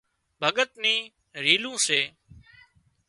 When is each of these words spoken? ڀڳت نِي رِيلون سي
ڀڳت 0.41 0.71
نِي 0.83 0.95
رِيلون 1.43 1.75
سي 1.85 2.01